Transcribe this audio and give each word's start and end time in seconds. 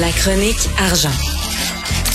La 0.00 0.10
chronique 0.10 0.68
argent. 0.80 1.08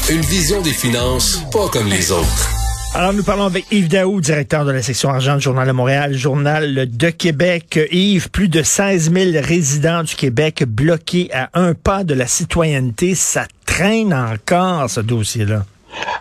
Une 0.10 0.20
vision 0.20 0.62
des 0.62 0.74
finances 0.74 1.42
pas 1.50 1.70
comme 1.70 1.88
les 1.88 2.12
autres. 2.12 2.50
Alors, 2.94 3.13
nous 3.13 3.24
parlons 3.24 3.46
avec 3.46 3.71
Yves 3.71 3.88
Daou, 3.88 4.20
directeur 4.20 4.66
de 4.66 4.71
la 4.71 4.82
section 4.82 5.07
argent 5.07 5.38
du 5.38 5.41
Journal 5.41 5.66
de 5.66 5.71
Montréal, 5.71 6.13
Journal 6.13 6.89
de 6.89 7.10
Québec. 7.10 7.79
Yves, 7.89 8.31
plus 8.31 8.50
de 8.50 8.63
16 8.63 9.13
000 9.13 9.31
résidents 9.42 10.04
du 10.04 10.13
Québec 10.15 10.65
bloqués 10.68 11.29
à 11.34 11.52
un 11.54 11.73
pas 11.73 12.04
de 12.04 12.13
la 12.13 12.28
citoyenneté. 12.28 13.15
Ça 13.15 13.46
traîne 13.65 14.14
encore, 14.14 14.89
ce 14.89 15.00
dossier-là. 15.00 15.64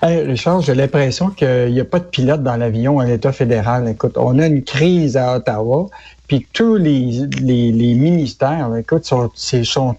Hey, 0.00 0.22
Richard, 0.22 0.60
j'ai 0.60 0.76
l'impression 0.76 1.30
qu'il 1.30 1.72
n'y 1.72 1.80
a 1.80 1.84
pas 1.84 1.98
de 1.98 2.04
pilote 2.04 2.44
dans 2.44 2.56
l'avion 2.56 3.00
à 3.00 3.04
l'État 3.04 3.32
fédéral. 3.32 3.88
Écoute, 3.88 4.16
on 4.16 4.38
a 4.38 4.46
une 4.46 4.62
crise 4.62 5.16
à 5.16 5.34
Ottawa, 5.36 5.88
puis 6.28 6.46
tous 6.52 6.76
les, 6.76 7.26
ministères, 7.40 8.70
écoute, 8.76 9.04
sont, 9.04 9.30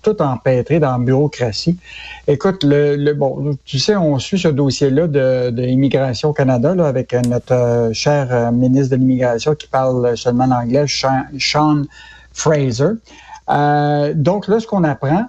tous 0.02 0.22
empêtrés 0.22 0.80
dans 0.80 0.98
la 0.98 1.04
bureaucratie. 1.04 1.78
Écoute, 2.28 2.64
le, 2.64 3.14
bon, 3.14 3.58
tu 3.66 3.80
sais, 3.80 3.96
on 3.96 4.18
suit 4.20 4.40
ce 4.40 4.48
dossier-là 4.48 5.08
de, 5.08 5.50
de 5.50 5.64
Immigration 5.64 6.32
Canada 6.32 6.76
avec 6.86 7.14
notre 7.28 7.54
euh, 7.54 7.94
cher 7.94 8.28
euh, 8.32 8.52
ministre 8.52 8.96
de 8.96 9.02
l'Immigration 9.02 9.56
qui 9.56 9.68
parle 9.68 10.16
seulement 10.16 10.46
l'anglais, 10.46 10.86
Sean, 10.88 11.84
Fraser. 12.32 12.94
Euh, 13.50 14.14
donc 14.16 14.48
là, 14.48 14.60
ce 14.60 14.68
qu'on 14.68 14.84
apprend, 14.84 15.26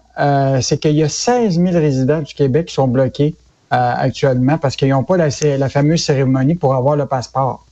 c'est 0.61 0.78
qu'il 0.78 0.92
y 0.92 1.03
a 1.03 1.09
16 1.09 1.59
000 1.59 1.73
résidents 1.73 2.20
du 2.20 2.34
Québec 2.34 2.67
qui 2.67 2.75
sont 2.75 2.89
bloqués 2.89 3.34
euh, 3.73 3.92
actuellement 3.97 4.59
parce 4.59 4.75
qu'ils 4.75 4.89
n'ont 4.89 5.05
pas 5.05 5.17
la, 5.17 5.30
fameuse 5.69 6.03
cérémonie 6.03 6.56
pour 6.56 6.75
avoir 6.75 6.97
le 6.97 7.06
passeport. 7.06 7.64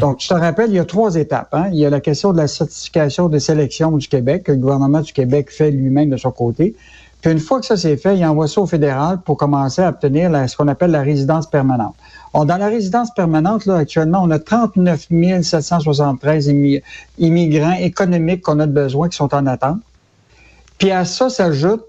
Donc, 0.00 0.20
je 0.20 0.28
te 0.28 0.34
rappelle, 0.34 0.70
il 0.70 0.76
y 0.76 0.78
a 0.78 0.84
trois 0.84 1.16
étapes. 1.16 1.48
Hein. 1.52 1.68
Il 1.72 1.78
y 1.78 1.86
a 1.86 1.90
la 1.90 2.00
question 2.00 2.32
de 2.32 2.38
la 2.38 2.46
certification 2.46 3.28
de 3.28 3.38
sélection 3.38 3.92
du 3.96 4.06
Québec, 4.08 4.44
que 4.44 4.52
le 4.52 4.58
gouvernement 4.58 5.00
du 5.00 5.12
Québec 5.12 5.50
fait 5.50 5.70
lui-même 5.70 6.10
de 6.10 6.16
son 6.16 6.30
côté. 6.30 6.74
Puis 7.22 7.30
une 7.30 7.38
fois 7.38 7.60
que 7.60 7.66
ça 7.66 7.76
c'est 7.76 7.96
fait, 7.96 8.16
il 8.16 8.24
envoie 8.26 8.48
ça 8.48 8.60
au 8.60 8.66
fédéral 8.66 9.20
pour 9.24 9.36
commencer 9.36 9.80
à 9.80 9.90
obtenir 9.90 10.30
ce 10.48 10.56
qu'on 10.56 10.66
appelle 10.66 10.90
la 10.90 11.02
résidence 11.02 11.48
permanente. 11.48 11.94
dans 12.34 12.44
la 12.44 12.68
résidence 12.68 13.14
permanente, 13.14 13.64
là, 13.66 13.76
actuellement, 13.76 14.20
on 14.22 14.30
a 14.30 14.40
39 14.40 15.06
773 15.42 16.52
immigrants 17.18 17.76
économiques 17.78 18.42
qu'on 18.42 18.58
a 18.58 18.66
besoin 18.66 19.08
qui 19.08 19.16
sont 19.16 19.32
en 19.34 19.46
attente. 19.46 19.78
Puis 20.78 20.90
à 20.90 21.04
ça 21.04 21.30
s'ajoute 21.30 21.84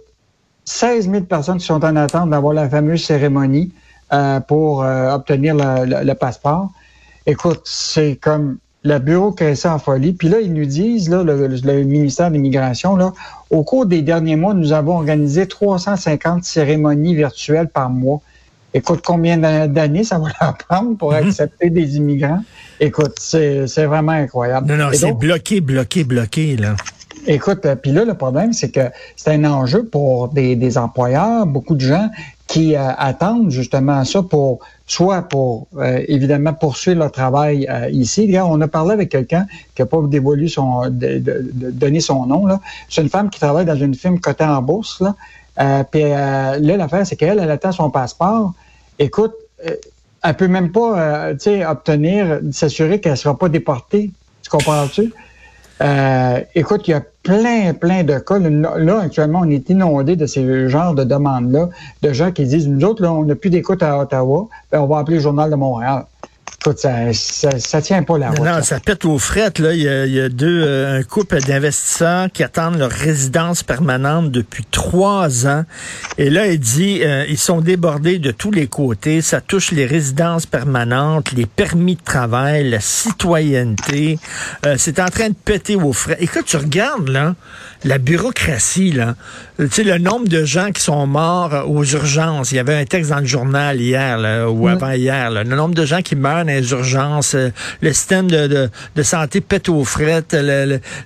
16 0.66 1.10
000 1.10 1.24
personnes 1.24 1.58
qui 1.58 1.66
sont 1.66 1.84
en 1.84 1.96
attente 1.96 2.30
d'avoir 2.30 2.54
la 2.54 2.70
fameuse 2.70 3.04
cérémonie 3.04 3.72
euh, 4.14 4.40
pour 4.40 4.84
euh, 4.84 5.12
obtenir 5.14 5.56
le, 5.56 6.14
passeport. 6.14 6.70
Écoute, 7.26 7.62
c'est 7.66 8.18
comme 8.22 8.58
le 8.84 9.00
bureau 9.00 9.34
ça 9.56 9.74
en 9.74 9.80
folie. 9.80 10.14
Puis 10.14 10.30
là, 10.30 10.40
ils 10.42 10.54
nous 10.54 10.66
disent, 10.66 11.10
là, 11.10 11.24
le, 11.24 11.84
ministère 11.84 12.30
de 12.30 12.36
l'Immigration, 12.36 12.96
là, 12.96 13.14
au 13.50 13.64
cours 13.64 13.86
des 13.86 14.02
derniers 14.02 14.36
mois, 14.36 14.54
nous 14.54 14.74
avons 14.74 14.98
organisé 14.98 15.48
350 15.48 16.44
cérémonies 16.44 17.16
virtuelles 17.16 17.70
par 17.70 17.90
mois. 17.90 18.22
Écoute, 18.74 19.02
combien 19.06 19.38
d'années 19.68 20.04
ça 20.04 20.18
va 20.18 20.30
leur 20.42 20.58
prendre 20.70 20.98
pour 20.98 21.12
mhm. 21.12 21.28
accepter 21.28 21.70
des 21.70 21.98
immigrants? 21.98 22.44
Écoute, 22.80 23.14
c'est 23.18 23.86
vraiment 23.86 24.12
incroyable. 24.12 24.68
Non, 24.68 24.78
non, 24.78 24.90
c'est 24.94 25.14
bloqué, 25.14 25.62
bloqué, 25.62 26.04
bloqué, 26.04 26.58
là. 26.58 26.76
Écoute, 27.26 27.66
euh, 27.66 27.76
puis 27.76 27.92
là, 27.92 28.04
le 28.04 28.16
problème, 28.16 28.52
c'est 28.52 28.70
que 28.70 28.92
c'est 29.16 29.32
un 29.32 29.46
enjeu 29.46 29.86
pour 29.86 30.30
des, 30.30 30.78
employeurs, 30.78 31.46
beaucoup 31.46 31.76
de 31.76 31.82
gens 31.82 32.10
qui 32.54 32.76
euh, 32.76 32.92
attendent 33.00 33.50
justement 33.50 34.06
ça 34.06 34.22
pour 34.22 34.60
soit 34.86 35.24
pour 35.24 35.66
euh, 35.76 36.04
évidemment 36.08 36.54
poursuivre 36.54 37.00
leur 37.00 37.12
travail 37.12 37.68
ici. 37.92 38.28
Regarde, 38.28 38.52
on 38.52 38.62
a 38.62 38.68
parlé 38.68 38.92
avec 38.92 39.10
quelqu'un 39.10 39.48
qui 39.74 39.82
n'a 39.82 39.88
pas 39.88 39.98
dévoilé 40.04 40.48
son 40.48 40.88
de, 40.88 41.20
donner 41.72 42.00
son 42.00 42.28
nom. 42.28 42.46
C'est 42.90 43.02
une 43.02 43.10
femme 43.10 43.32
qui 43.32 43.40
travaille 43.40 43.66
dans 43.66 43.76
une 43.76 43.96
firme 43.96 44.20
cotée 44.20 44.44
en 44.44 44.62
bourse. 44.62 45.02
Là. 45.02 45.84
puis 45.86 46.04
là, 46.04 46.60
l'affaire, 46.60 47.08
c'est 47.08 47.16
qu'elle, 47.16 47.40
elle 47.40 47.50
attend 47.50 47.72
son 47.72 47.90
passeport. 47.90 48.54
Écoute, 49.00 49.34
elle 50.24 50.36
peut 50.36 50.48
même 50.48 50.72
pas 50.72 51.32
obtenir, 51.68 52.40
s'assurer 52.52 53.02
qu'elle 53.02 53.14
ne 53.14 53.18
sera 53.18 53.36
pas 53.36 53.50
déportée. 53.50 54.12
Tu 54.44 54.50
comprends-tu? 54.52 55.12
Euh, 55.84 56.40
écoute, 56.56 56.88
il 56.88 56.92
y 56.92 56.94
a 56.94 57.02
plein, 57.24 57.74
plein 57.74 58.04
de 58.04 58.18
cas. 58.18 58.40
Là, 58.40 59.00
actuellement, 59.02 59.42
on 59.42 59.50
est 59.50 59.70
inondé 59.70 60.16
de 60.16 60.26
ces 60.26 60.70
genres 60.70 60.94
de 60.94 61.04
demandes-là, 61.04 61.70
de 62.02 62.14
gens 62.14 62.32
qui 62.32 62.46
disent, 62.46 62.68
nous 62.68 62.86
autres, 62.86 63.02
là, 63.04 63.12
on 63.12 63.24
n'a 63.24 63.36
plus 63.36 63.50
d'écoute 63.50 63.84
à 63.84 64.00
Ottawa, 64.00 64.48
ben, 64.72 64.80
on 64.80 64.88
va 64.88 65.00
appeler 65.00 65.18
le 65.18 65.24
Journal 65.24 65.50
de 65.50 65.56
Montréal. 65.56 66.06
Écoute, 66.66 66.80
ça, 66.80 67.12
ça, 67.12 67.82
tient 67.82 68.04
pas 68.04 68.18
la 68.18 68.30
route. 68.30 68.40
Non, 68.40 68.62
ça 68.62 68.80
pète 68.80 69.04
aux 69.04 69.20
frettes. 69.20 69.60
Là. 69.60 69.74
Il, 69.74 69.82
y 69.82 70.20
a, 70.20 70.30
deux, 70.30 70.64
euh, 70.64 71.00
un 71.00 71.04
couple 71.04 71.42
d'investisseurs 71.42 72.30
qui 72.32 72.42
attendent 72.42 72.78
leur 72.78 72.90
résidence 72.90 73.64
permanente 73.64 74.32
depuis 74.32 74.64
trois 74.72 75.46
ans. 75.46 75.66
Et 76.18 76.30
là, 76.30 76.48
il 76.48 76.60
dit, 76.60 77.02
euh, 77.04 77.26
ils 77.28 77.38
sont 77.38 77.60
débordés 77.60 78.18
de 78.18 78.32
tous 78.32 78.52
les 78.52 78.68
côtés. 78.68 79.22
Ça 79.22 79.42
touche 79.42 79.72
les 79.72 79.86
résidences 79.86 80.46
permanentes, 80.46 81.34
les 81.34 81.46
permis 81.46 81.96
de 81.96 82.02
travail, 82.02 82.70
la 82.70 82.80
citoyenneté. 82.80 84.18
Euh, 84.66 84.76
c'est 84.78 85.00
en 85.00 85.08
train 85.08 85.30
de 85.30 85.36
péter 85.36 85.76
aux 85.76 85.92
frettes. 85.92 86.22
Écoute, 86.22 86.46
tu 86.46 86.56
regardes, 86.56 87.10
là, 87.10 87.36
la 87.84 87.98
bureaucratie, 87.98 88.92
là. 88.92 89.16
Tu 89.60 89.68
sais, 89.70 89.84
le 89.84 90.00
nombre 90.00 90.28
de 90.28 90.46
gens 90.46 90.72
qui 90.72 90.82
sont 90.82 91.06
morts 91.06 91.54
aux 91.68 91.84
urgences. 91.84 92.52
Il 92.52 92.56
y 92.56 92.60
avait 92.60 92.74
un 92.74 92.86
texte 92.86 93.12
dans 93.12 93.20
le 93.20 93.26
journal 93.26 93.80
hier, 93.80 94.18
là, 94.18 94.50
ou 94.50 94.68
avant-hier, 94.68 95.30
Le 95.30 95.44
nombre 95.44 95.76
de 95.76 95.86
gens 95.86 96.02
qui 96.02 96.16
meurent 96.16 96.44
les 96.44 96.72
urgences, 96.72 97.36
euh, 97.36 97.52
le 97.82 97.94
système 97.94 98.32
de, 98.32 98.70
de, 98.96 99.04
santé 99.04 99.42
pète 99.42 99.70
aux 99.70 99.84
frettes, 99.84 100.36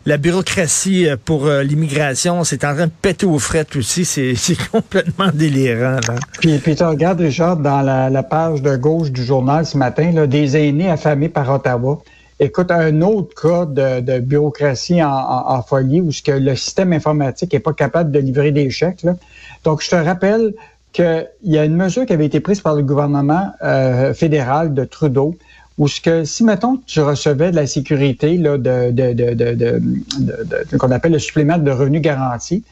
la 0.05 0.17
bureaucratie 0.17 1.09
euh, 1.09 1.17
pour 1.23 1.45
euh, 1.47 1.61
l'immigration, 1.61 2.45
c'est 2.45 2.63
en 2.63 2.73
train 2.73 2.85
de 2.85 2.91
péter 3.01 3.25
aux 3.25 3.39
frettes 3.39 3.75
aussi. 3.75 4.05
C'est 4.05 4.35
complètement 4.71 5.29
délirant. 5.33 5.99
Là. 6.07 6.15
Puis, 6.39 6.57
puis 6.59 6.75
tu 6.75 6.83
regardes, 6.83 7.19
Richard, 7.19 7.57
dans 7.57 7.81
la, 7.81 8.23
page 8.23 8.61
de 8.61 8.77
gauche 8.77 9.11
du 9.11 9.25
journal 9.25 9.65
ce 9.65 9.77
matin, 9.77 10.11
là, 10.13 10.25
des 10.25 10.55
aînés 10.55 10.89
affamés 10.89 11.29
par 11.29 11.49
Ottawa. 11.49 11.99
Écoute, 12.39 12.69
un 12.69 13.01
autre 13.01 13.33
cas 13.41 13.65
de, 13.65 14.19
bureaucratie 14.19 15.01
en, 15.03 15.61
folie 15.63 16.01
où 16.01 16.11
ce 16.11 16.21
que 16.21 16.31
le 16.31 16.55
système 16.55 16.93
informatique 16.93 17.53
n'est 17.53 17.59
pas 17.59 17.73
capable 17.73 18.11
de 18.11 18.19
livrer 18.19 18.51
des 18.51 18.69
chèques. 18.69 19.01
Là. 19.03 19.15
Donc, 19.63 19.81
je 19.81 19.89
te 19.89 19.95
rappelle 19.95 20.53
qu'il 20.93 21.27
y 21.43 21.57
a 21.57 21.65
une 21.65 21.75
mesure 21.75 22.05
qui 22.05 22.13
avait 22.13 22.27
été 22.27 22.39
prise 22.39 22.61
par 22.61 22.75
le 22.75 22.83
gouvernement 22.83 23.53
euh, 23.63 24.13
fédéral 24.13 24.75
de 24.75 24.83
Trudeau, 24.85 25.35
où 25.79 25.87
ce 25.87 25.99
que 25.99 26.25
si 26.25 26.43
mettons 26.43 26.79
tu 26.85 27.01
recevais 27.01 27.51
de 27.51 27.55
la 27.55 27.65
sécurité 27.65 28.37
là, 28.37 28.57
de, 28.57 28.91
de, 28.91 29.13
de, 29.13 29.33
de 29.33 30.77
qu'on 30.77 30.91
appelle 30.91 31.13
le 31.13 31.19
supplément 31.19 31.57
de 31.57 31.71
revenu 31.71 31.99
garanti, 31.99 32.63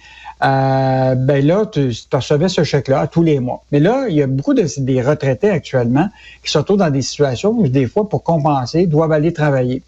euh, 0.43 1.15
ben 1.15 1.45
là, 1.45 1.65
tu, 1.65 1.91
recevais 2.11 2.49
ce 2.49 2.63
chèque-là 2.63 3.07
tous 3.07 3.23
les 3.23 3.39
mois. 3.39 3.63
Mais 3.71 3.79
là, 3.79 4.05
il 4.09 4.15
y 4.15 4.21
a 4.21 4.27
beaucoup 4.27 4.53
de 4.53 4.65
des 4.77 5.01
retraités 5.01 5.49
actuellement 5.49 6.09
qui 6.43 6.51
se 6.51 6.57
retrouvent 6.57 6.77
dans 6.77 6.89
des 6.89 7.01
situations 7.01 7.51
où 7.51 7.67
des 7.67 7.87
fois, 7.87 8.09
pour 8.09 8.23
compenser, 8.23 8.85
doivent 8.85 9.11
aller 9.11 9.33
travailler. 9.33 9.81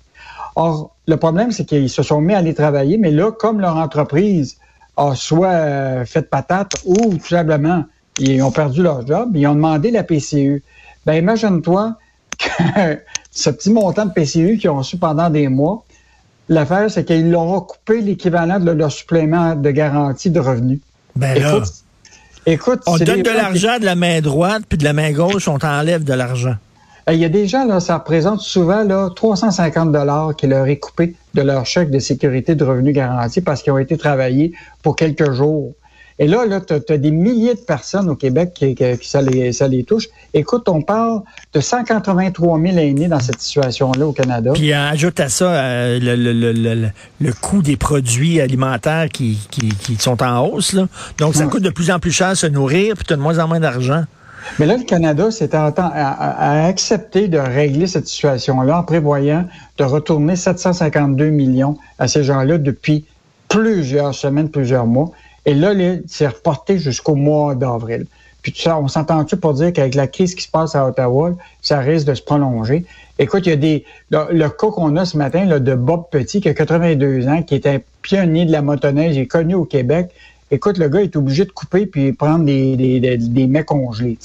Or, 0.56 0.96
le 1.08 1.18
problème, 1.18 1.52
c'est 1.52 1.66
qu'ils 1.66 1.90
se 1.90 2.02
sont 2.02 2.22
mis 2.22 2.34
à 2.34 2.40
aller 2.40 2.54
travailler, 2.54 2.98
mais 2.98 3.12
là, 3.12 3.32
comme 3.32 3.60
leur 3.60 3.78
entreprise 3.78 4.58
a 4.96 5.14
soit 5.16 5.48
euh, 5.48 6.06
fait 6.06 6.24
patate 6.30 6.74
ou 6.86 6.96
tout 6.96 7.28
simplement 7.28 7.84
ils 8.20 8.42
ont 8.42 8.52
perdu 8.52 8.82
leur 8.82 9.06
job, 9.06 9.36
ils 9.36 9.48
ont 9.48 9.56
demandé 9.56 9.92
la 9.92 10.04
PCU. 10.04 10.64
Ben 11.06 11.14
imagine-toi 11.14 11.96
que 12.38 13.00
ce 13.32 13.50
petit 13.50 13.70
montant 13.70 14.06
de 14.06 14.12
PCU 14.12 14.58
qu'ils 14.58 14.70
ont 14.70 14.78
reçu 14.78 14.98
pendant 14.98 15.30
des 15.30 15.48
mois, 15.48 15.84
l'affaire, 16.50 16.90
c'est 16.90 17.06
qu'ils 17.06 17.30
leur 17.32 17.44
ont 17.44 17.62
coupé 17.62 18.02
l'équivalent 18.02 18.60
de 18.60 18.72
leur 18.72 18.92
supplément 18.92 19.56
de 19.56 19.72
garantie 19.72 20.30
de 20.30 20.40
revenus. 20.40 20.80
Ben 21.16 21.36
écoute, 21.36 21.74
là, 22.46 22.54
écoute 22.54 22.82
on 22.86 22.98
donne 22.98 23.24
de 23.24 23.30
l'argent 23.30 23.80
de 23.80 23.86
la 23.86 23.96
main 23.96 24.22
droite, 24.22 24.64
puis 24.68 24.78
de 24.78 24.84
la 24.84 24.94
main 24.94 25.12
gauche, 25.12 25.48
on 25.48 25.58
t'enlève 25.58 26.04
de 26.04 26.14
l'argent. 26.14 26.56
Ben, 27.08 27.14
il 27.14 27.20
y 27.20 27.26
a 27.26 27.30
des 27.30 27.48
gens, 27.48 27.66
là, 27.66 27.80
ça 27.80 27.98
représente 27.98 28.42
souvent 28.42 28.84
là, 28.84 29.10
350 29.16 29.94
dollars 29.94 30.36
qui 30.36 30.46
leur 30.46 30.68
est 30.68 30.78
coupé 30.78 31.16
de 31.36 31.42
leur 31.42 31.66
chèque 31.66 31.90
de 31.90 32.00
sécurité 32.00 32.54
de 32.54 32.66
revenus 32.66 32.94
garantis 32.94 33.40
parce 33.40 33.64
qu'ils 33.64 33.72
ont 33.72 33.78
été 33.78 33.98
travaillés 33.98 34.52
pour 34.84 34.98
quelques 34.98 35.32
jours. 35.32 35.74
Et 36.20 36.28
là, 36.28 36.46
là 36.46 36.62
tu 36.62 36.74
as, 36.74 36.98
des 36.98 37.12
milliers 37.12 37.54
de 37.54 37.60
personnes 37.60 38.10
au 38.10 38.16
Québec 38.16 38.52
qui, 38.54 38.76
qui, 38.76 38.98
ça, 39.04 39.22
les, 39.22 39.54
ça 39.54 39.68
les 39.68 39.84
touche. 39.84 40.06
Écoute, 40.34 40.68
on 40.68 40.82
parle 40.82 41.22
de 41.54 41.60
183 41.60 42.60
000 42.60 42.78
aînés 42.78 43.08
dans 43.08 43.20
cette 43.20 43.40
situation-là 43.40 44.08
au 44.08 44.14
Canada. 44.14 44.52
Puis 44.54 44.74
ajoute 44.74 45.20
à 45.20 45.30
ça 45.30 45.52
euh, 45.52 46.00
le, 46.00 46.16
le, 46.16 46.52
le, 46.52 46.90
le, 47.20 47.34
coût 47.34 47.62
des 47.62 47.78
produits 47.78 48.42
alimentaires 48.42 49.10
qui, 49.10 49.38
qui, 49.52 49.70
qui 49.70 49.96
sont 49.96 50.22
en 50.24 50.46
hausse. 50.46 50.74
Là. 50.74 50.88
Donc, 51.20 51.36
ça 51.36 51.46
coûte 51.46 51.64
de 51.64 51.70
plus 51.70 51.92
en 51.92 52.00
plus 52.00 52.12
cher 52.12 52.36
se 52.36 52.48
nourrir, 52.48 52.96
puis 52.96 53.06
tu 53.06 53.14
as 53.14 53.16
de 53.16 53.22
moins 53.22 53.40
en 53.40 53.48
moins 53.48 53.60
d'argent. 53.60 54.04
Mais 54.60 54.66
là, 54.66 54.78
le 54.78 54.84
Canada 54.84 55.30
s'est 55.32 55.54
à, 55.56 55.68
à, 55.68 56.66
accepter 56.66 57.28
de 57.28 57.38
régler 57.38 57.88
cette 57.88 58.08
situation-là 58.08 58.80
en 58.80 58.84
prévoyant 58.84 59.46
de 59.78 59.84
retourner 59.84 60.36
752 60.36 61.30
millions 61.30 61.78
à 62.00 62.08
ces 62.08 62.24
gens-là 62.24 62.58
depuis 62.58 63.06
plusieurs 63.50 64.14
semaines, 64.16 64.50
plusieurs 64.50 64.86
mois. 64.86 65.12
Et 65.48 65.56
là, 65.56 65.74
c'est 66.08 66.28
reporté 66.28 66.78
jusqu'au 66.78 67.16
mois 67.16 67.56
d'avril. 67.56 68.06
Puis 68.42 68.54
ça, 68.56 68.78
on 68.78 68.90
s'entend-tu 68.90 69.38
pour 69.38 69.54
dire 69.54 69.72
qu'avec 69.74 69.96
la 69.96 70.08
crise 70.08 70.36
qui 70.36 70.44
se 70.44 70.52
passe 70.52 70.76
à 70.76 70.86
Ottawa, 70.86 71.32
ça 71.62 71.80
risque 71.80 72.06
de 72.06 72.14
se 72.14 72.22
prolonger? 72.22 72.86
Écoute, 73.18 73.46
il 73.46 73.50
y 73.50 73.54
a 73.54 73.56
des. 73.56 73.86
Le, 74.12 74.48
cas 74.50 74.68
qu'on 74.68 74.96
a 74.98 75.06
ce 75.06 75.18
matin 75.18 75.46
là, 75.46 75.60
de 75.60 75.74
Bob 75.74 76.04
Petit, 76.12 76.42
qui 76.42 76.50
a 76.50 76.54
82 76.54 77.28
ans, 77.30 77.42
qui 77.44 77.56
est 77.56 77.66
un 77.66 77.80
pionnier 78.02 78.46
de 78.46 78.52
la 78.52 78.62
motoneige, 78.62 79.16
il 79.16 79.22
est 79.22 79.28
connu 79.28 79.56
au 79.56 79.64
Québec. 79.64 80.10
écoute, 80.52 80.78
le 80.78 80.90
gars 80.90 81.02
est 81.02 81.16
obligé 81.16 81.46
de 81.46 81.52
couper 81.52 81.86
puis 81.86 82.12
prendre 82.12 82.44
des, 82.44 82.76
des, 82.76 83.18
des, 83.18 83.48
mets 83.48 83.64
congelés. 83.64 84.18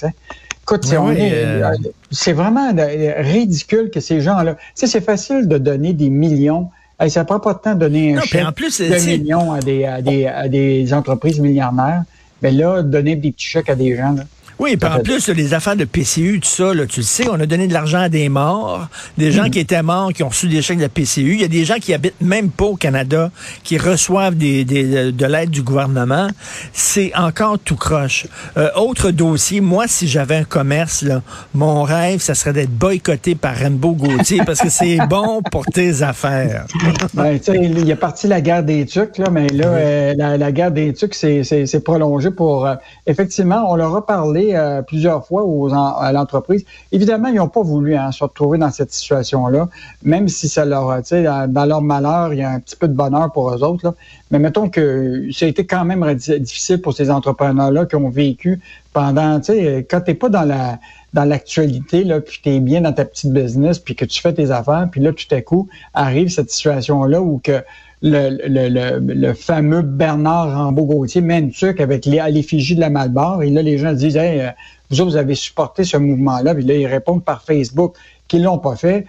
Écoute, 0.63 0.93
euh, 0.93 1.73
c'est 2.11 2.33
vraiment 2.33 2.73
ridicule 3.19 3.91
que 3.91 4.01
ces 4.01 4.21
gens-là. 4.21 4.57
c'est 4.75 5.01
facile 5.01 5.47
de 5.47 5.59
donner 5.59 5.93
des 5.93 6.11
millions. 6.11 6.69
Ça 7.09 7.21
ne 7.21 7.27
prend 7.27 7.41
pas 7.41 7.55
de 7.55 7.59
temps 7.59 7.75
de 7.75 7.81
donner 7.81 8.17
un 8.17 8.21
chèque 8.21 8.45
de 8.45 9.07
millions 9.07 9.53
à 9.53 9.61
des, 9.61 9.85
à, 9.85 10.03
des, 10.03 10.27
à 10.27 10.49
des 10.49 10.93
entreprises 10.95 11.39
milliardaires. 11.41 12.05
Mais 12.43 12.51
là, 12.51 12.83
donner 12.83 13.17
des 13.17 13.33
petits 13.33 13.47
chèques 13.47 13.71
à 13.71 13.75
des 13.75 13.97
gens, 13.97 14.13
là, 14.13 14.25
oui, 14.59 14.77
puis 14.77 14.89
en 14.89 15.01
plus, 15.01 15.29
les 15.29 15.55
affaires 15.55 15.77
de 15.77 15.85
PCU, 15.85 16.41
tout 16.41 16.49
ça, 16.49 16.73
tu 16.89 17.01
le 17.01 17.05
sais, 17.05 17.29
on 17.29 17.41
a 17.41 17.47
donné 17.47 17.67
de 17.67 17.73
l'argent 17.73 18.01
à 18.01 18.09
des 18.09 18.29
morts, 18.29 18.89
des 19.19 19.33
gens 19.33 19.47
mm. 19.47 19.51
qui 19.51 19.59
étaient 19.59 19.83
morts, 19.83 20.13
qui 20.13 20.23
ont 20.23 20.29
reçu 20.29 20.49
des 20.49 20.63
chèques 20.63 20.79
de 20.79 20.83
la 20.83 20.89
PCU. 20.89 21.35
Il 21.35 21.41
y 21.41 21.45
a 21.45 21.49
des 21.49 21.65
gens 21.65 21.77
qui 21.77 21.95
habitent 21.95 22.21
même 22.21 22.51
pas 22.51 22.67
au 22.67 22.77
Canada, 22.77 23.31
qui 23.65 23.79
reçoivent 23.79 24.37
des, 24.37 24.65
de 24.65 25.27
l'aide 25.27 25.51
du 25.51 25.63
gouvernement. 25.63 26.29
C'est 26.73 27.13
encore 27.17 27.59
tout 27.59 27.77
croche. 27.77 28.27
Euh, 28.57 28.71
autre 28.77 29.11
dossier, 29.11 29.61
moi, 29.61 29.87
si 29.89 30.07
j'avais 30.07 30.37
un 30.37 30.45
commerce, 30.45 31.03
là, 31.03 31.23
mon 31.55 31.83
rêve, 31.83 32.21
ça 32.21 32.35
serait 32.35 32.53
d'être 32.53 32.71
boycotté 32.71 33.35
par 33.35 33.55
Rainbow 33.55 33.93
Gauthier 33.93 34.43
parce 34.45 34.61
que 34.61 34.69
c'est 34.69 34.99
bon 35.09 35.43
pour 35.51 35.65
tes 35.67 36.03
affaires. 36.03 36.67
ben, 37.15 37.39
il 37.55 37.87
y 37.87 37.93
a 37.93 37.97
parti 37.97 38.29
la 38.29 38.41
guerre 38.41 38.63
des 38.63 38.87
Tucs, 38.87 39.19
là, 39.19 39.31
mais 39.31 39.49
là, 39.49 39.67
euh, 39.67 40.15
la, 40.17 40.53
guerre 40.53 40.73
des 40.73 40.93
Tucs, 40.93 41.15
c'est 41.15 41.85
prolongé 41.85 42.31
pour... 42.31 42.67
Euh, 42.67 42.75
effectivement, 43.07 43.65
on 43.69 43.77
leur 43.77 43.97
a 43.97 44.07
euh, 44.51 44.83
plusieurs 44.83 45.27
fois 45.27 45.45
aux, 45.45 45.73
à 45.73 46.13
l'entreprise. 46.13 46.65
Évidemment, 46.91 47.29
ils 47.29 47.37
n'ont 47.37 47.49
pas 47.49 47.63
voulu 47.63 47.97
hein, 47.97 48.13
se 48.13 48.23
retrouver 48.25 48.59
dans 48.59 48.71
cette 48.71 48.93
situation-là, 48.93 49.69
même 50.03 50.29
si 50.29 50.49
ça 50.49 50.65
leur, 50.65 51.01
dans, 51.11 51.53
dans 51.53 51.65
leur 51.65 51.83
malheur, 51.83 52.33
il 52.35 52.41
y 52.41 52.43
a 52.43 52.51
un 52.51 52.61
petit 52.61 52.77
peu 52.77 52.89
de 52.89 52.95
bonheur 52.95 53.33
pour 53.33 53.55
eux 53.55 53.63
autres. 53.63 53.87
Là. 53.87 53.95
Mais 54.31 54.39
mettons 54.39 54.69
que 54.69 55.29
ça 55.33 55.47
a 55.47 55.49
été 55.49 55.67
quand 55.67 55.85
même 55.85 56.15
difficile 56.15 56.81
pour 56.81 56.95
ces 56.95 57.11
entrepreneurs-là 57.11 57.87
qui 57.87 57.97
ont 57.97 58.09
vécu 58.09 58.61
pendant, 58.93 59.41
tu 59.41 59.53
sais, 59.53 59.87
quand 59.89 60.01
t'es 60.01 60.15
pas 60.15 60.29
dans 60.29 60.45
la 60.45 60.79
dans 61.13 61.25
l'actualité, 61.25 62.05
là, 62.05 62.21
puis 62.21 62.41
tu 62.43 62.49
es 62.49 62.61
bien 62.61 62.81
dans 62.81 62.93
ta 62.93 63.05
petite 63.05 63.33
business, 63.33 63.79
puis 63.79 63.95
que 63.95 64.05
tu 64.05 64.21
fais 64.21 64.33
tes 64.33 64.51
affaires, 64.51 64.89
puis 64.91 65.01
là, 65.01 65.13
tout 65.13 65.35
à 65.35 65.43
coup, 65.43 65.69
arrive 65.93 66.29
cette 66.29 66.51
situation-là 66.51 67.21
où 67.21 67.39
que 67.43 67.63
le, 68.03 69.33
fameux 69.35 69.83
Bernard 69.83 70.55
Rambaud-Gauthier 70.57 71.21
met 71.21 71.39
une 71.39 71.53
avec 71.79 72.07
les, 72.07 72.19
à 72.19 72.29
l'effigie 72.29 72.75
de 72.75 72.81
la 72.81 72.91
Malbarre. 72.91 73.43
Et 73.43 73.51
là, 73.51 73.63
les 73.63 73.79
gens 73.79 73.93
disent, 73.93 74.19
euh, 74.19 74.49
vous 74.91 75.05
vous 75.05 75.17
avez 75.17 75.35
supporté 75.35 75.85
ce 75.85 75.97
mouvement-là. 75.97 76.55
Puis 76.55 76.65
là, 76.65 76.75
ils 76.75 76.87
répondent 76.87 77.25
par 77.25 77.43
Facebook 77.43 77.95
qu'ils 78.29 78.43
l'ont 78.43 78.59
pas 78.59 78.77
fait. 78.77 79.07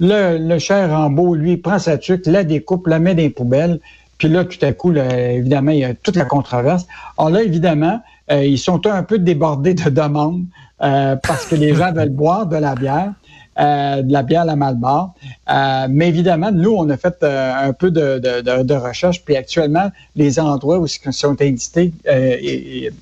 Le, 0.00 0.38
le 0.38 0.58
cher 0.58 0.90
Rambaud, 0.90 1.34
lui, 1.34 1.56
prend 1.56 1.78
sa 1.78 1.98
tuque, 1.98 2.26
la 2.26 2.44
découpe, 2.44 2.86
la 2.86 3.00
met 3.00 3.14
dans 3.14 3.22
les 3.22 3.30
poubelles. 3.30 3.80
Puis 4.18 4.28
là, 4.28 4.44
tout 4.44 4.58
à 4.64 4.72
coup, 4.72 4.92
évidemment, 4.92 5.70
il 5.70 5.78
y 5.78 5.84
a 5.84 5.94
toute 5.94 6.16
la 6.16 6.24
controverse. 6.24 6.86
Alors 7.16 7.30
là, 7.30 7.42
évidemment, 7.42 8.00
euh, 8.30 8.44
ils 8.44 8.58
sont 8.58 8.86
un 8.86 9.02
peu 9.02 9.18
débordés 9.18 9.74
de 9.74 9.88
demandes 9.90 10.44
euh, 10.82 11.16
parce 11.16 11.46
que 11.46 11.54
les 11.54 11.74
gens 11.74 11.92
veulent 11.92 12.10
boire 12.10 12.46
de 12.46 12.56
la 12.56 12.74
bière. 12.74 13.12
Euh, 13.58 14.02
de 14.02 14.12
la 14.12 14.22
bière 14.22 14.42
à 14.42 14.44
la 14.44 14.54
Malbar. 14.54 15.14
Euh, 15.50 15.88
mais 15.90 16.06
évidemment, 16.06 16.52
nous, 16.52 16.70
on 16.70 16.88
a 16.90 16.96
fait 16.96 17.16
euh, 17.24 17.52
un 17.68 17.72
peu 17.72 17.90
de, 17.90 18.20
de, 18.20 18.62
de, 18.62 18.74
recherche, 18.74 19.24
puis 19.24 19.34
actuellement, 19.34 19.90
les 20.14 20.38
endroits 20.38 20.78
où 20.78 20.86
ils 20.86 21.12
sont 21.12 21.42
indiqués, 21.42 21.92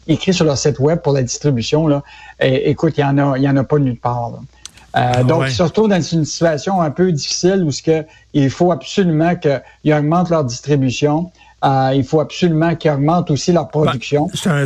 écrits 0.07 0.33
sur 0.33 0.47
leur 0.47 0.57
site 0.57 0.79
web 0.79 1.01
pour 1.01 1.13
la 1.13 1.23
distribution, 1.23 1.87
là, 1.89 2.03
écoute, 2.41 2.95
il 2.97 3.05
n'y 3.05 3.11
en, 3.11 3.33
a, 3.33 3.39
y 3.39 3.47
en 3.47 3.57
a 3.59 3.65
pas 3.65 3.79
nulle 3.79 3.99
part. 3.99 4.33
Ah 4.95 5.23
donc, 5.25 5.43
ils 5.47 5.53
se 5.53 5.63
retrouvent 5.63 5.91
dans 5.91 6.01
une 6.01 6.25
situation 6.25 6.81
un 6.81 6.91
peu 6.91 7.13
difficile 7.13 7.63
où 7.63 7.71
ce 7.71 7.83
que, 7.83 8.07
il 8.33 8.49
faut 8.49 8.73
absolument 8.73 9.35
qu'ils 9.37 9.93
augmentent 9.93 10.31
leur 10.31 10.45
distribution. 10.45 11.31
il 11.63 12.03
faut 12.03 12.21
absolument 12.21 12.75
qu'ils 12.77 12.93
augmentent 12.93 13.31
aussi 13.31 13.53
leur 13.53 13.69
production. 13.69 14.31
c'est 14.33 14.49
un, 14.49 14.65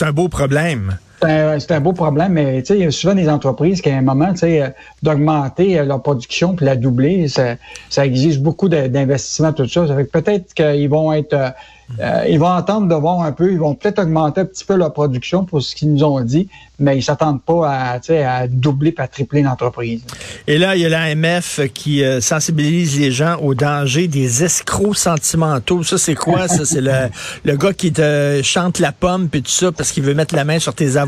un, 0.00 0.12
beau 0.12 0.28
problème. 0.28 0.96
C'est 1.22 1.72
un, 1.72 1.80
beau 1.80 1.92
problème, 1.92 2.32
mais 2.32 2.62
il 2.68 2.76
y 2.76 2.84
a 2.84 2.90
souvent 2.90 3.14
des 3.14 3.28
entreprises 3.28 3.80
qui, 3.80 3.90
à 3.90 3.96
un 3.96 4.02
moment, 4.02 4.32
euh, 4.42 4.68
d'augmenter 5.02 5.78
euh, 5.78 5.84
leur 5.84 6.02
production 6.02 6.54
puis 6.54 6.66
la 6.66 6.76
doubler, 6.76 7.28
ça, 7.28 7.56
ça 7.88 8.04
exige 8.04 8.40
beaucoup 8.40 8.68
d'investissement, 8.68 9.52
tout 9.52 9.66
ça. 9.68 9.86
Ça 9.86 9.96
fait 9.96 10.04
peut-être 10.04 10.52
qu'ils 10.52 10.88
vont 10.90 11.12
être 11.12 11.54
euh, 12.00 12.24
ils 12.28 12.38
vont 12.38 12.52
attendre 12.52 12.88
de 12.88 12.94
voir 12.94 13.20
un 13.20 13.32
peu, 13.32 13.52
ils 13.52 13.58
vont 13.58 13.74
peut-être 13.74 14.00
augmenter 14.00 14.40
un 14.40 14.44
petit 14.44 14.64
peu 14.64 14.74
leur 14.74 14.92
production 14.92 15.44
pour 15.44 15.62
ce 15.62 15.74
qu'ils 15.74 15.92
nous 15.92 16.02
ont 16.02 16.20
dit, 16.20 16.48
mais 16.80 16.98
ils 16.98 17.02
s'attendent 17.02 17.42
pas 17.42 17.70
à, 17.70 18.00
à 18.10 18.48
doubler 18.48 18.92
pas 18.92 19.04
à 19.04 19.08
tripler 19.08 19.42
l'entreprise. 19.42 20.02
Et 20.46 20.58
là, 20.58 20.74
il 20.74 20.82
y 20.82 20.86
a 20.86 20.88
l'AMF 20.88 21.60
qui 21.72 22.04
euh, 22.04 22.20
sensibilise 22.20 22.98
les 22.98 23.12
gens 23.12 23.36
au 23.36 23.54
danger 23.54 24.08
des 24.08 24.44
escrocs 24.44 24.96
sentimentaux. 24.96 25.84
Ça, 25.84 25.96
c'est 25.96 26.16
quoi? 26.16 26.48
ça, 26.48 26.64
c'est 26.64 26.80
le, 26.80 27.08
le 27.44 27.56
gars 27.56 27.72
qui 27.72 27.92
te 27.92 28.40
chante 28.42 28.80
la 28.80 28.92
pomme 28.92 29.28
puis 29.28 29.42
tout 29.42 29.50
ça 29.50 29.70
parce 29.70 29.92
qu'il 29.92 30.02
veut 30.02 30.14
mettre 30.14 30.34
la 30.34 30.44
main 30.44 30.58
sur 30.58 30.74
tes 30.74 30.96
avoirs. 30.96 31.05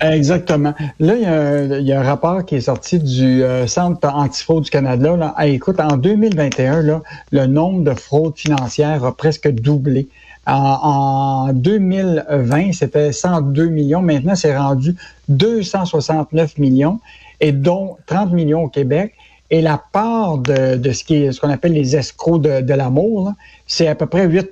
Exactement. 0.00 0.74
Là, 0.98 1.14
il 1.14 1.86
y 1.86 1.92
a, 1.92 2.00
un 2.00 2.02
rapport 2.02 2.44
qui 2.44 2.56
est 2.56 2.62
sorti 2.62 2.98
du 2.98 3.42
euh, 3.42 3.66
Centre 3.66 4.08
antifraude 4.08 4.64
du 4.64 4.70
Canada. 4.70 5.16
Là. 5.16 5.34
écoute, 5.46 5.80
en 5.80 5.96
2021, 5.96 6.82
là, 6.82 7.02
le 7.32 7.46
nombre 7.46 7.84
de 7.84 7.94
fraudes 7.94 8.36
financières 8.36 9.04
a 9.04 9.16
presque 9.16 9.48
doublé 9.48 10.08
en, 10.46 11.52
2020, 11.52 12.72
c'était 12.72 13.12
102 13.12 13.66
millions. 13.68 14.02
Maintenant, 14.02 14.34
c'est 14.34 14.56
rendu 14.56 14.96
269 15.28 16.58
millions 16.58 16.98
et 17.40 17.52
dont 17.52 17.96
30 18.06 18.32
millions 18.32 18.64
au 18.64 18.68
Québec. 18.68 19.14
Et 19.52 19.60
la 19.62 19.82
part 19.92 20.38
de, 20.38 20.92
ce 20.92 21.02
qui 21.02 21.32
ce 21.32 21.40
qu'on 21.40 21.50
appelle 21.50 21.72
les 21.72 21.96
escrocs 21.96 22.40
de, 22.40 22.74
l'amour, 22.74 23.32
c'est 23.66 23.88
à 23.88 23.96
peu 23.96 24.06
près 24.06 24.26
8 24.26 24.50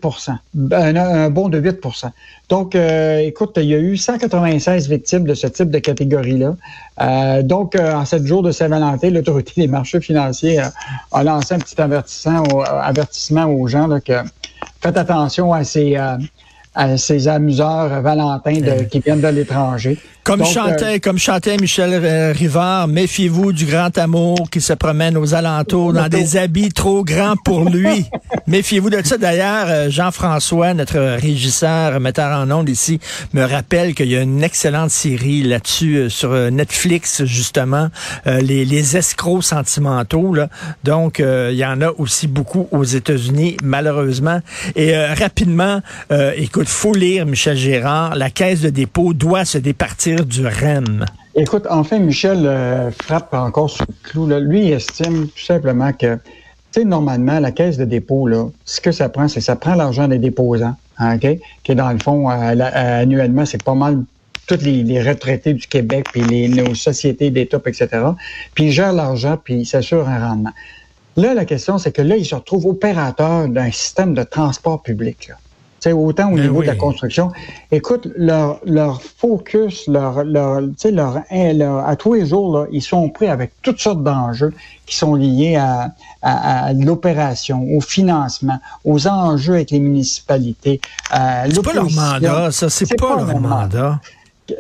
un, 0.73 0.97
un 0.97 1.31
bon 1.31 1.49
de 1.49 1.61
8% 1.61 2.11
Donc, 2.49 2.75
euh, 2.75 3.19
écoute, 3.19 3.53
il 3.57 3.67
y 3.67 3.75
a 3.75 3.79
eu 3.79 3.97
196 3.97 4.89
victimes 4.89 5.25
de 5.25 5.35
ce 5.35 5.47
type 5.47 5.71
de 5.71 5.79
catégorie-là. 5.79 6.57
Euh, 7.01 7.43
donc, 7.43 7.77
euh, 7.77 7.95
en 7.95 8.05
sept 8.05 8.27
jours 8.27 8.43
de 8.43 8.51
Saint-Valentin, 8.51 9.11
l'autorité 9.11 9.53
des 9.61 9.69
marchés 9.69 10.01
financiers 10.01 10.59
a, 11.13 11.23
lancé 11.23 11.55
un 11.55 11.59
petit 11.59 11.81
avertissement, 11.81 12.43
avertissement 12.65 13.45
aux 13.45 13.69
gens 13.69 13.87
là, 13.87 14.01
que 14.01 14.15
faites 14.81 14.97
attention 14.97 15.53
à 15.53 15.63
ces, 15.63 15.97
euh, 15.97 16.17
à 16.79 16.97
ces 16.97 17.27
amuseurs 17.27 18.01
valentins 18.03 18.61
de, 18.61 18.85
qui 18.85 19.01
viennent 19.01 19.21
de 19.21 19.27
l'étranger. 19.27 19.99
Comme 20.29 20.45
chantait, 20.45 20.97
euh, 20.97 20.99
comme 21.03 21.17
chantait 21.17 21.57
Michel 21.57 21.91
euh, 22.05 22.35
Rivard, 22.37 22.87
méfiez-vous 22.87 23.55
du 23.55 23.65
grand 23.65 23.97
amour 23.97 24.51
qui 24.51 24.61
se 24.61 24.75
promène 24.75 25.17
aux 25.17 25.33
alentours 25.33 25.95
dans 25.95 26.09
des 26.09 26.37
habits 26.37 26.69
trop 26.69 27.03
grands 27.03 27.37
pour 27.43 27.71
lui. 27.71 28.05
méfiez-vous 28.47 28.91
de 28.91 29.01
ça. 29.03 29.17
D'ailleurs, 29.17 29.69
euh, 29.69 29.89
Jean-François, 29.89 30.75
notre 30.75 30.99
régisseur, 30.99 31.99
metteur 31.99 32.39
en 32.39 32.51
ondes 32.51 32.69
ici, 32.69 33.01
me 33.33 33.43
rappelle 33.43 33.95
qu'il 33.95 34.11
y 34.11 34.17
a 34.17 34.21
une 34.21 34.45
excellente 34.45 34.91
série 34.91 35.45
là-dessus 35.45 36.11
sur 36.11 36.35
Netflix, 36.51 37.25
justement, 37.25 37.89
les, 38.27 38.67
les 38.67 38.97
escrocs 38.99 39.45
sentimentaux. 39.45 40.35
Là. 40.35 40.49
Donc, 40.85 41.21
il 41.21 41.57
y 41.57 41.65
en 41.65 41.81
a 41.81 41.91
aussi 41.97 42.27
beaucoup 42.27 42.69
aux 42.71 42.85
États-Unis, 42.85 43.57
malheureusement. 43.63 44.41
Et 44.77 44.95
rapidement, 44.97 45.81
écoute, 46.37 46.68
faut 46.69 46.95
lire 46.95 47.27
Michel 47.27 47.57
Gérard. 47.57 48.15
La 48.17 48.31
caisse 48.31 48.61
de 48.61 48.71
dépôt 48.71 49.15
doit 49.15 49.45
se 49.45 49.59
départir 49.59 50.25
du 50.25 50.47
REM? 50.47 51.05
Écoute, 51.35 51.67
enfin, 51.71 51.99
Michel 51.99 52.47
euh, 52.47 52.91
frappe 52.91 53.33
encore 53.33 53.71
sur 53.71 53.87
le 53.89 53.95
clou. 54.03 54.27
Lui, 54.27 54.67
il 54.67 54.73
estime 54.73 55.29
tout 55.29 55.45
simplement 55.45 55.93
que, 55.93 56.17
tu 56.17 56.21
sais, 56.73 56.85
normalement, 56.85 57.39
la 57.39 57.53
caisse 57.53 57.77
de 57.77 57.85
dépôt, 57.85 58.27
là, 58.27 58.49
ce 58.65 58.81
que 58.81 58.93
ça 58.93 59.09
prend, 59.09 59.29
c'est 59.29 59.41
ça 59.41 59.57
prend 59.57 59.75
l'argent 59.75 60.09
des 60.09 60.19
déposants, 60.19 60.75
hein, 60.99 61.17
OK? 61.17 61.39
Qui, 61.63 61.75
dans 61.75 61.91
le 61.91 61.99
fond, 61.99 62.31
euh, 62.31 62.55
annuellement, 62.75 63.47
c'est 63.47 63.63
pas 63.63 63.75
mal 63.75 64.03
tous 64.49 64.63
les, 64.63 65.03
retraités 65.03 65.55
du 65.55 65.67
Québec, 65.67 66.07
puis 66.13 66.23
les, 66.23 66.49
nos 66.49 66.75
sociétés 66.75 67.31
d'État, 67.31 67.61
etc. 67.67 67.89
Puis 68.55 68.65
ils 68.65 68.73
gèrent 68.73 68.93
l'argent, 68.93 69.39
puis 69.43 69.61
ils 69.61 69.67
s'assurent 69.67 70.09
un 70.09 70.29
rendement. 70.29 70.53
Là, 71.17 71.35
la 71.35 71.45
question, 71.45 71.79
c'est 71.79 71.93
que 71.93 72.03
là, 72.03 72.17
ils 72.17 72.25
se 72.25 72.35
retrouvent 72.35 72.67
opérateurs 72.67 73.49
d'un 73.49 73.71
système 73.71 74.15
de 74.15 74.23
transport 74.23 74.83
public. 74.83 75.31
Autant 75.87 76.31
au 76.31 76.37
ben 76.37 76.43
niveau 76.43 76.63
de 76.63 76.67
la 76.67 76.75
construction. 76.75 77.31
Écoute, 77.71 78.09
leur, 78.17 78.61
leur 78.65 79.03
focus, 79.03 79.87
leur, 79.87 80.25
leur, 80.25 80.61
leur, 80.61 81.23
leur, 81.33 81.89
à 81.89 81.97
tous 81.97 82.15
les 82.15 82.27
jours, 82.27 82.59
là, 82.59 82.67
ils 82.73 82.83
sont 82.83 83.09
prêts 83.09 83.29
avec 83.29 83.53
toutes 83.63 83.81
sortes 83.81 84.03
d'enjeux 84.03 84.53
qui 84.87 84.97
sont 84.97 85.15
liés 85.15 85.57
à, 85.57 85.93
à, 86.23 86.73
l'opération, 86.73 87.65
au 87.75 87.81
financement, 87.81 88.59
aux 88.85 89.07
enjeux 89.07 89.55
avec 89.55 89.71
les 89.71 89.81
municipalités. 89.81 90.81
c'est 91.11 91.63
pas 91.63 91.73
leur 91.73 91.91
mandat, 91.91 92.51
ça, 92.51 92.71
c'est 92.71 92.97
pas, 92.97 93.17
leur 93.17 93.41
mandat. 93.41 94.01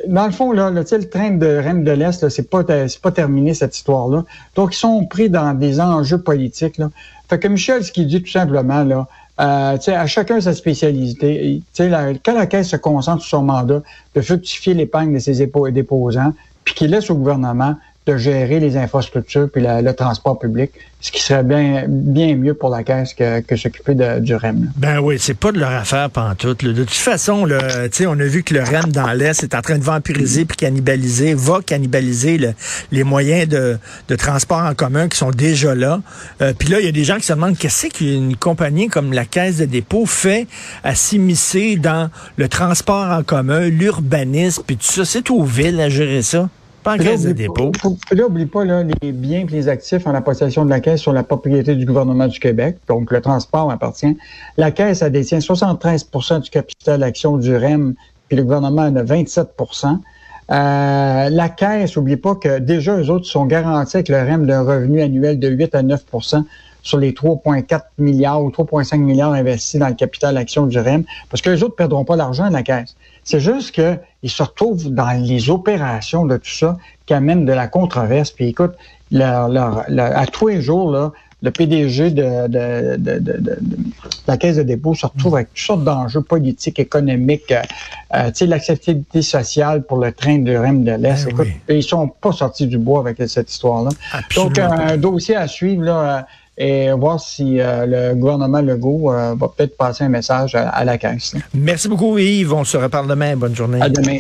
Dans 0.06 0.26
le 0.26 0.32
fond, 0.32 0.52
là, 0.52 0.70
le 0.70 0.84
train 0.84 1.30
de 1.30 1.46
Rennes 1.46 1.82
de 1.82 1.92
l'Est, 1.92 2.28
c'est 2.28 2.50
pas, 2.50 2.62
pas 2.62 3.10
terminé 3.10 3.54
cette 3.54 3.74
histoire-là. 3.74 4.24
Donc, 4.54 4.74
ils 4.74 4.78
sont 4.78 5.06
pris 5.06 5.30
dans 5.30 5.54
des 5.54 5.80
enjeux 5.80 6.20
politiques. 6.20 6.76
Là. 6.76 6.90
Fait 7.28 7.38
que 7.38 7.48
Michel, 7.48 7.84
ce 7.84 7.92
qu'il 7.92 8.06
dit 8.06 8.22
tout 8.22 8.30
simplement, 8.30 8.84
là, 8.84 9.06
euh, 9.40 9.76
à 9.86 10.06
chacun 10.06 10.40
sa 10.40 10.54
spécialité. 10.54 11.62
La, 11.78 12.14
quand 12.14 12.34
la 12.34 12.46
Caisse 12.46 12.68
se 12.68 12.76
concentre 12.76 13.22
sur 13.22 13.38
son 13.38 13.44
mandat 13.44 13.82
de 14.14 14.20
fructifier 14.20 14.74
l'épargne 14.74 15.14
de 15.14 15.18
ses 15.18 15.46
déposants, 15.72 16.32
puis 16.64 16.74
qu'il 16.74 16.90
laisse 16.90 17.08
au 17.10 17.14
gouvernement 17.14 17.76
de 18.08 18.16
gérer 18.16 18.58
les 18.58 18.76
infrastructures 18.76 19.48
puis 19.52 19.62
le 19.62 19.92
transport 19.92 20.38
public, 20.38 20.70
ce 21.00 21.12
qui 21.12 21.22
serait 21.22 21.44
bien, 21.44 21.84
bien 21.86 22.34
mieux 22.34 22.54
pour 22.54 22.70
la 22.70 22.82
Caisse 22.82 23.14
que, 23.14 23.40
que 23.40 23.54
s'occuper 23.54 23.94
du 24.20 24.34
REM. 24.34 24.72
Ben 24.76 24.98
oui, 24.98 25.16
c'est 25.18 25.36
pas 25.36 25.52
de 25.52 25.60
leur 25.60 25.70
affaire 25.70 26.10
pantoute. 26.10 26.62
Là. 26.62 26.72
De 26.72 26.84
toute 26.84 26.90
façon, 26.90 27.46
on 27.46 28.20
a 28.20 28.24
vu 28.24 28.42
que 28.42 28.54
le 28.54 28.62
REM 28.62 28.90
dans 28.90 29.12
l'Est 29.12 29.42
est 29.42 29.54
en 29.54 29.60
train 29.60 29.78
de 29.78 29.84
vampiriser 29.84 30.44
puis 30.44 30.56
cannibaliser, 30.56 31.34
va 31.34 31.60
cannibaliser 31.64 32.40
les 32.90 33.04
moyens 33.04 33.46
de, 33.48 33.78
de, 34.08 34.16
transport 34.16 34.64
en 34.64 34.74
commun 34.74 35.08
qui 35.08 35.18
sont 35.18 35.30
déjà 35.30 35.74
là. 35.74 36.00
Euh, 36.40 36.52
puis 36.58 36.68
là, 36.68 36.80
il 36.80 36.86
y 36.86 36.88
a 36.88 36.92
des 36.92 37.04
gens 37.04 37.16
qui 37.16 37.26
se 37.26 37.32
demandent 37.32 37.58
qu'est-ce 37.58 37.88
qu'une 37.88 38.36
compagnie 38.36 38.88
comme 38.88 39.12
la 39.12 39.24
Caisse 39.24 39.58
de 39.58 39.66
dépôt 39.66 40.06
fait 40.06 40.46
à 40.82 40.94
s'immiscer 40.94 41.76
dans 41.76 42.10
le 42.36 42.48
transport 42.48 43.10
en 43.10 43.22
commun, 43.22 43.68
l'urbanisme, 43.68 44.62
puis 44.66 44.76
tout 44.76 44.86
ça. 44.86 45.04
C'est 45.04 45.30
aux 45.30 45.44
villes 45.44 45.80
à 45.80 45.88
gérer 45.88 46.22
ça. 46.22 46.48
Pas 46.82 46.94
en 46.94 46.98
caisse 46.98 47.24
de 47.24 47.32
dépôt. 47.32 47.72
Là, 48.12 48.22
n'oublie 48.22 48.46
pas 48.46 48.64
là, 48.64 48.82
les 49.02 49.12
biens 49.12 49.40
et 49.40 49.50
les 49.50 49.68
actifs 49.68 50.06
en 50.06 50.12
la 50.12 50.20
possession 50.20 50.64
de 50.64 50.70
la 50.70 50.80
Caisse 50.80 51.00
sur 51.00 51.12
la 51.12 51.22
propriété 51.22 51.74
du 51.74 51.84
gouvernement 51.84 52.28
du 52.28 52.38
Québec. 52.38 52.76
Donc, 52.88 53.10
le 53.10 53.20
transport 53.20 53.70
appartient. 53.70 54.16
La 54.56 54.70
Caisse, 54.70 55.02
elle 55.02 55.12
détient 55.12 55.38
73% 55.38 56.42
du 56.42 56.50
capital 56.50 57.00
d'action 57.00 57.36
du 57.36 57.56
REM, 57.56 57.94
puis 58.28 58.36
le 58.36 58.44
gouvernement 58.44 58.82
en 58.82 58.96
a 58.96 59.02
27% 59.02 59.98
euh, 60.50 61.28
la 61.28 61.48
Caisse, 61.50 61.96
n'oublie 61.96 62.16
pas 62.16 62.34
que 62.34 62.58
déjà, 62.58 62.96
eux 62.96 63.10
autres 63.10 63.26
sont 63.26 63.44
garantis 63.44 63.96
avec 63.96 64.08
le 64.08 64.16
REM 64.16 64.46
d'un 64.46 64.62
revenu 64.62 65.02
annuel 65.02 65.38
de 65.38 65.48
8 65.48 65.74
à 65.74 65.82
9% 65.82 66.42
sur 66.82 66.98
les 66.98 67.12
3,4 67.12 67.82
milliards 67.98 68.42
ou 68.42 68.50
3,5 68.50 68.98
milliards 68.98 69.32
investis 69.32 69.78
dans 69.78 69.88
le 69.88 69.94
capital 69.94 70.36
d'action 70.36 70.66
du 70.66 70.78
REM, 70.78 71.04
parce 71.28 71.42
que 71.42 71.50
les 71.50 71.62
autres 71.62 71.74
ne 71.74 71.76
perdront 71.76 72.04
pas 72.04 72.16
l'argent 72.16 72.44
à 72.44 72.50
la 72.50 72.62
caisse. 72.62 72.96
C'est 73.28 73.40
juste 73.40 73.72
qu'ils 73.72 74.30
se 74.30 74.42
retrouvent 74.42 74.88
dans 74.88 75.10
les 75.10 75.50
opérations 75.50 76.24
de 76.24 76.38
tout 76.38 76.50
ça 76.50 76.78
qui 77.04 77.12
amènent 77.12 77.44
de 77.44 77.52
la 77.52 77.68
controverse. 77.68 78.30
Puis 78.30 78.48
écoute, 78.48 78.72
à 79.14 80.26
tous 80.32 80.48
les 80.48 80.62
jours, 80.62 80.90
là, 80.90 81.12
le 81.42 81.50
PDG 81.50 82.10
de, 82.12 82.96
la 84.26 84.36
Caisse 84.38 84.56
de 84.56 84.62
dépôt 84.62 84.94
se 84.94 85.04
retrouve 85.04 85.34
avec 85.34 85.48
toutes 85.48 85.58
sortes 85.58 85.84
d'enjeux 85.84 86.22
politiques, 86.22 86.78
économiques, 86.78 87.52
euh, 87.52 87.60
euh, 88.14 88.28
tu 88.28 88.36
sais, 88.36 88.46
l'acceptabilité 88.46 89.20
sociale 89.20 89.82
pour 89.82 89.98
le 89.98 90.10
train 90.10 90.38
de 90.38 90.56
REM 90.56 90.82
de 90.82 90.92
l'Est. 90.92 91.26
Eh 91.26 91.30
Écoute, 91.30 91.48
ils 91.68 91.82
sont 91.82 92.08
pas 92.08 92.32
sortis 92.32 92.66
du 92.66 92.78
bois 92.78 93.00
avec 93.00 93.18
cette 93.28 93.52
histoire-là. 93.52 93.90
Donc, 94.36 94.58
un 94.58 94.96
dossier 94.96 95.36
à 95.36 95.46
suivre, 95.46 95.82
là, 95.82 96.26
et 96.58 96.90
voir 96.92 97.20
si 97.20 97.60
euh, 97.60 97.86
le 97.86 98.14
gouvernement 98.16 98.60
Legault 98.60 99.12
euh, 99.12 99.34
va 99.38 99.48
peut-être 99.48 99.76
passer 99.76 100.04
un 100.04 100.08
message 100.08 100.56
à, 100.56 100.84
la 100.84 100.98
Caisse. 100.98 101.34
Merci 101.54 101.88
beaucoup, 101.88 102.18
Yves. 102.18 102.52
On 102.52 102.64
se 102.64 102.76
reparle 102.76 103.06
demain. 103.06 103.36
Bonne 103.36 103.54
journée. 103.54 103.80
À 103.80 103.88
demain. 103.88 104.16